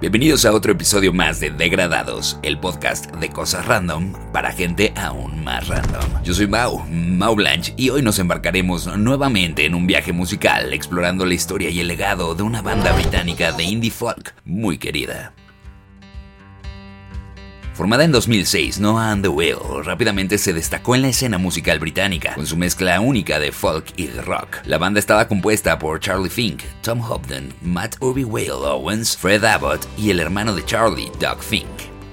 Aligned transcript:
Bienvenidos 0.00 0.44
a 0.44 0.52
otro 0.52 0.70
episodio 0.70 1.12
más 1.12 1.40
de 1.40 1.50
Degradados, 1.50 2.38
el 2.42 2.60
podcast 2.60 3.12
de 3.16 3.30
cosas 3.30 3.66
random 3.66 4.12
para 4.32 4.52
gente 4.52 4.92
aún 4.94 5.42
más 5.42 5.66
random. 5.66 6.22
Yo 6.22 6.34
soy 6.34 6.46
Mau, 6.46 6.86
Mau 6.88 7.34
Blanche, 7.34 7.74
y 7.76 7.90
hoy 7.90 8.00
nos 8.00 8.20
embarcaremos 8.20 8.96
nuevamente 8.96 9.66
en 9.66 9.74
un 9.74 9.88
viaje 9.88 10.12
musical 10.12 10.72
explorando 10.72 11.26
la 11.26 11.34
historia 11.34 11.70
y 11.70 11.80
el 11.80 11.88
legado 11.88 12.36
de 12.36 12.44
una 12.44 12.62
banda 12.62 12.92
británica 12.92 13.50
de 13.50 13.64
indie 13.64 13.90
folk 13.90 14.36
muy 14.44 14.78
querida. 14.78 15.32
Formada 17.78 18.02
en 18.02 18.10
2006, 18.10 18.80
Noah 18.80 19.12
and 19.12 19.22
the 19.22 19.28
Whale 19.28 19.84
rápidamente 19.84 20.36
se 20.36 20.52
destacó 20.52 20.96
en 20.96 21.02
la 21.02 21.10
escena 21.10 21.38
musical 21.38 21.78
británica, 21.78 22.34
con 22.34 22.44
su 22.44 22.56
mezcla 22.56 23.00
única 23.00 23.38
de 23.38 23.52
folk 23.52 23.92
y 23.96 24.08
rock. 24.08 24.56
La 24.64 24.78
banda 24.78 24.98
estaba 24.98 25.28
compuesta 25.28 25.78
por 25.78 26.00
Charlie 26.00 26.28
Fink, 26.28 26.64
Tom 26.82 26.98
Hobden, 27.00 27.54
Matt 27.62 27.94
Urbie 28.00 28.24
Whale 28.24 28.50
Owens, 28.50 29.16
Fred 29.16 29.44
Abbott 29.44 29.86
y 29.96 30.10
el 30.10 30.18
hermano 30.18 30.56
de 30.56 30.64
Charlie, 30.64 31.12
Doug 31.20 31.40
Fink. 31.40 31.68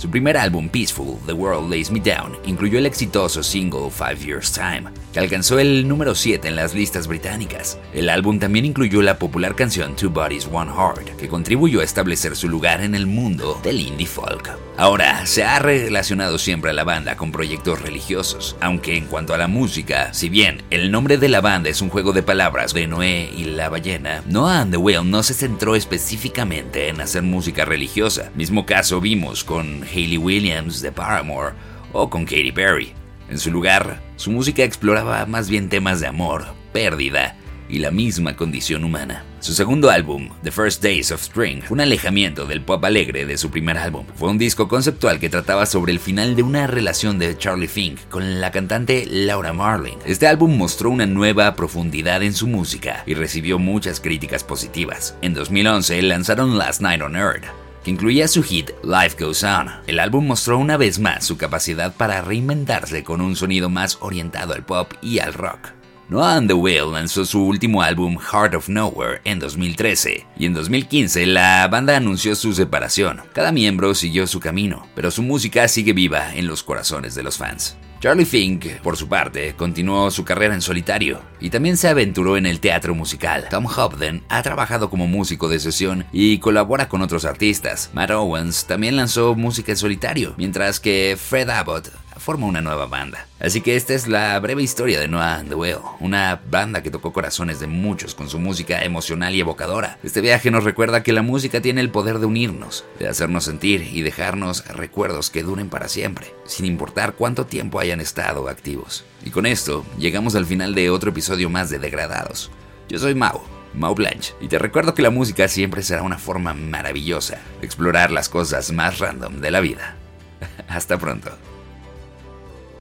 Su 0.00 0.08
primer 0.08 0.38
álbum, 0.38 0.70
Peaceful, 0.70 1.18
The 1.26 1.34
World 1.34 1.70
Lays 1.70 1.90
Me 1.90 2.00
Down, 2.00 2.38
incluyó 2.46 2.78
el 2.78 2.86
exitoso 2.86 3.42
single 3.42 3.90
Five 3.90 4.24
Years 4.24 4.50
Time, 4.50 4.84
que 5.12 5.20
alcanzó 5.20 5.58
el 5.58 5.86
número 5.86 6.14
7 6.14 6.48
en 6.48 6.56
las 6.56 6.72
listas 6.72 7.06
británicas. 7.06 7.78
El 7.92 8.08
álbum 8.08 8.38
también 8.38 8.64
incluyó 8.64 9.02
la 9.02 9.18
popular 9.18 9.54
canción 9.54 9.94
Two 9.96 10.08
Bodies 10.08 10.48
One 10.50 10.72
Heart, 10.72 11.16
que 11.18 11.28
contribuyó 11.28 11.82
a 11.82 11.84
establecer 11.84 12.34
su 12.34 12.48
lugar 12.48 12.80
en 12.80 12.94
el 12.94 13.06
mundo 13.06 13.60
del 13.62 13.78
indie 13.78 14.06
folk. 14.06 14.50
Ahora, 14.78 15.26
se 15.26 15.44
ha 15.44 15.58
relacionado 15.58 16.38
siempre 16.38 16.70
a 16.70 16.72
la 16.72 16.84
banda 16.84 17.18
con 17.18 17.32
proyectos 17.32 17.82
religiosos, 17.82 18.56
aunque 18.62 18.96
en 18.96 19.04
cuanto 19.04 19.34
a 19.34 19.36
la 19.36 19.46
música, 19.46 20.14
si 20.14 20.30
bien 20.30 20.62
el 20.70 20.90
nombre 20.90 21.18
de 21.18 21.28
la 21.28 21.42
banda 21.42 21.68
es 21.68 21.82
un 21.82 21.90
juego 21.90 22.14
de 22.14 22.22
palabras 22.22 22.72
de 22.72 22.86
Noé 22.86 23.30
y 23.36 23.44
la 23.44 23.68
ballena, 23.68 24.22
Noah 24.26 24.62
and 24.62 24.70
the 24.70 24.78
Whale 24.78 25.04
no 25.04 25.22
se 25.22 25.34
centró 25.34 25.76
específicamente 25.76 26.88
en 26.88 27.02
hacer 27.02 27.22
música 27.22 27.66
religiosa. 27.66 28.30
Mismo 28.34 28.64
caso 28.64 29.02
vimos 29.02 29.44
con 29.44 29.82
Hayley 29.92 30.18
Williams 30.18 30.80
de 30.80 30.92
Paramore 30.92 31.54
o 31.92 32.08
con 32.08 32.24
Katy 32.24 32.52
Perry. 32.52 32.92
En 33.28 33.38
su 33.38 33.50
lugar, 33.50 34.00
su 34.16 34.30
música 34.30 34.64
exploraba 34.64 35.24
más 35.26 35.48
bien 35.48 35.68
temas 35.68 36.00
de 36.00 36.06
amor, 36.06 36.46
pérdida 36.72 37.36
y 37.70 37.78
la 37.78 37.90
misma 37.90 38.36
condición 38.36 38.84
humana. 38.84 39.24
Su 39.40 39.54
segundo 39.54 39.88
álbum, 39.90 40.28
The 40.42 40.50
First 40.50 40.82
Days 40.82 41.12
of 41.12 41.22
Spring, 41.22 41.62
fue 41.62 41.76
un 41.76 41.80
alejamiento 41.80 42.44
del 42.44 42.60
pop 42.60 42.84
alegre 42.84 43.24
de 43.24 43.38
su 43.38 43.50
primer 43.50 43.78
álbum. 43.78 44.04
Fue 44.16 44.28
un 44.28 44.36
disco 44.36 44.68
conceptual 44.68 45.18
que 45.18 45.30
trataba 45.30 45.64
sobre 45.64 45.92
el 45.92 46.00
final 46.00 46.36
de 46.36 46.42
una 46.42 46.66
relación 46.66 47.18
de 47.18 47.38
Charlie 47.38 47.68
Fink 47.68 48.00
con 48.10 48.40
la 48.40 48.50
cantante 48.50 49.06
Laura 49.08 49.52
Marling. 49.52 49.96
Este 50.04 50.26
álbum 50.26 50.58
mostró 50.58 50.90
una 50.90 51.06
nueva 51.06 51.54
profundidad 51.56 52.22
en 52.22 52.34
su 52.34 52.48
música 52.48 53.02
y 53.06 53.14
recibió 53.14 53.58
muchas 53.58 54.00
críticas 54.00 54.44
positivas. 54.44 55.16
En 55.22 55.32
2011 55.32 56.02
lanzaron 56.02 56.58
Last 56.58 56.82
Night 56.82 57.00
on 57.00 57.16
Earth, 57.16 57.44
que 57.84 57.90
incluía 57.90 58.28
su 58.28 58.42
hit 58.42 58.70
Life 58.82 59.16
Goes 59.18 59.42
On. 59.44 59.68
El 59.86 59.98
álbum 59.98 60.26
mostró 60.26 60.58
una 60.58 60.76
vez 60.76 60.98
más 60.98 61.24
su 61.24 61.36
capacidad 61.36 61.94
para 61.94 62.22
reinventarse 62.22 63.04
con 63.04 63.20
un 63.20 63.36
sonido 63.36 63.68
más 63.70 63.98
orientado 64.00 64.54
al 64.54 64.64
pop 64.64 64.92
y 65.02 65.18
al 65.18 65.34
rock. 65.34 65.72
Noah 66.10 66.34
and 66.34 66.48
the 66.48 66.54
Whale 66.54 66.92
lanzó 66.92 67.24
su 67.24 67.40
último 67.40 67.82
álbum 67.82 68.18
Heart 68.18 68.56
of 68.56 68.68
Nowhere 68.68 69.20
en 69.22 69.38
2013 69.38 70.26
y 70.36 70.46
en 70.46 70.54
2015 70.54 71.24
la 71.26 71.68
banda 71.68 71.96
anunció 71.96 72.34
su 72.34 72.52
separación. 72.52 73.20
Cada 73.32 73.52
miembro 73.52 73.94
siguió 73.94 74.26
su 74.26 74.40
camino, 74.40 74.88
pero 74.96 75.12
su 75.12 75.22
música 75.22 75.68
sigue 75.68 75.92
viva 75.92 76.34
en 76.34 76.48
los 76.48 76.64
corazones 76.64 77.14
de 77.14 77.22
los 77.22 77.38
fans. 77.38 77.76
Charlie 78.00 78.24
Fink, 78.24 78.80
por 78.82 78.96
su 78.96 79.08
parte, 79.08 79.54
continuó 79.54 80.10
su 80.10 80.24
carrera 80.24 80.54
en 80.54 80.62
solitario 80.62 81.20
y 81.38 81.50
también 81.50 81.76
se 81.76 81.86
aventuró 81.86 82.38
en 82.38 82.46
el 82.46 82.58
teatro 82.58 82.94
musical. 82.94 83.46
Tom 83.50 83.66
Hobden 83.66 84.22
ha 84.30 84.42
trabajado 84.42 84.88
como 84.88 85.06
músico 85.06 85.50
de 85.50 85.60
sesión 85.60 86.06
y 86.10 86.38
colabora 86.38 86.88
con 86.88 87.02
otros 87.02 87.26
artistas. 87.26 87.90
Matt 87.92 88.12
Owens 88.12 88.64
también 88.64 88.96
lanzó 88.96 89.34
música 89.34 89.72
en 89.72 89.76
solitario, 89.76 90.32
mientras 90.38 90.80
que 90.80 91.18
Fred 91.20 91.50
Abbott 91.50 91.90
forma 92.20 92.46
una 92.46 92.60
nueva 92.60 92.86
banda. 92.86 93.26
Así 93.40 93.60
que 93.60 93.74
esta 93.74 93.94
es 93.94 94.06
la 94.06 94.38
breve 94.38 94.62
historia 94.62 95.00
de 95.00 95.08
Noah 95.08 95.36
and 95.36 95.48
the 95.48 95.54
Whale, 95.54 95.80
una 95.98 96.40
banda 96.50 96.82
que 96.82 96.90
tocó 96.90 97.12
corazones 97.12 97.58
de 97.58 97.66
muchos 97.66 98.14
con 98.14 98.28
su 98.28 98.38
música 98.38 98.84
emocional 98.84 99.34
y 99.34 99.40
evocadora. 99.40 99.98
Este 100.04 100.20
viaje 100.20 100.50
nos 100.50 100.64
recuerda 100.64 101.02
que 101.02 101.12
la 101.12 101.22
música 101.22 101.60
tiene 101.60 101.80
el 101.80 101.90
poder 101.90 102.18
de 102.18 102.26
unirnos, 102.26 102.84
de 102.98 103.08
hacernos 103.08 103.44
sentir 103.44 103.82
y 103.82 104.02
dejarnos 104.02 104.66
recuerdos 104.68 105.30
que 105.30 105.42
duren 105.42 105.68
para 105.68 105.88
siempre, 105.88 106.32
sin 106.44 106.66
importar 106.66 107.14
cuánto 107.14 107.46
tiempo 107.46 107.80
hayan 107.80 108.00
estado 108.00 108.48
activos. 108.48 109.04
Y 109.24 109.30
con 109.30 109.46
esto 109.46 109.84
llegamos 109.98 110.34
al 110.36 110.46
final 110.46 110.74
de 110.74 110.90
otro 110.90 111.10
episodio 111.10 111.50
más 111.50 111.70
de 111.70 111.78
Degradados. 111.78 112.50
Yo 112.88 112.98
soy 112.98 113.14
Mau. 113.14 113.40
Mau 113.72 113.94
Blanche, 113.94 114.34
y 114.40 114.48
te 114.48 114.58
recuerdo 114.58 114.94
que 114.94 115.02
la 115.02 115.10
música 115.10 115.46
siempre 115.46 115.82
será 115.82 116.02
una 116.02 116.18
forma 116.18 116.54
maravillosa 116.54 117.38
de 117.60 117.66
explorar 117.66 118.10
las 118.10 118.28
cosas 118.28 118.72
más 118.72 118.98
random 118.98 119.40
de 119.40 119.50
la 119.52 119.60
vida. 119.60 119.94
Hasta 120.68 120.98
pronto. 120.98 121.30